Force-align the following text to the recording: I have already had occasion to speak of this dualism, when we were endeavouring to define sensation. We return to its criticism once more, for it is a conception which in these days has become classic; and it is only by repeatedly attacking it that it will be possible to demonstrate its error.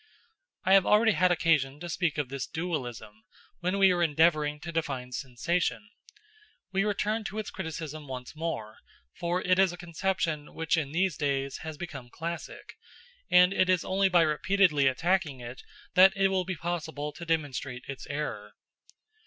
I 0.63 0.73
have 0.73 0.87
already 0.87 1.11
had 1.11 1.31
occasion 1.31 1.79
to 1.79 1.87
speak 1.87 2.17
of 2.17 2.29
this 2.29 2.47
dualism, 2.47 3.21
when 3.59 3.77
we 3.77 3.93
were 3.93 4.01
endeavouring 4.01 4.59
to 4.61 4.71
define 4.71 5.11
sensation. 5.11 5.91
We 6.71 6.83
return 6.85 7.23
to 7.25 7.37
its 7.37 7.51
criticism 7.51 8.07
once 8.07 8.35
more, 8.35 8.79
for 9.19 9.43
it 9.43 9.59
is 9.59 9.71
a 9.71 9.77
conception 9.77 10.55
which 10.55 10.75
in 10.75 10.91
these 10.91 11.17
days 11.17 11.57
has 11.59 11.77
become 11.77 12.09
classic; 12.09 12.77
and 13.29 13.53
it 13.53 13.69
is 13.69 13.85
only 13.85 14.09
by 14.09 14.23
repeatedly 14.23 14.87
attacking 14.87 15.39
it 15.39 15.61
that 15.93 16.17
it 16.17 16.29
will 16.29 16.45
be 16.45 16.55
possible 16.55 17.13
to 17.13 17.23
demonstrate 17.23 17.83
its 17.87 18.07
error. 18.07 18.53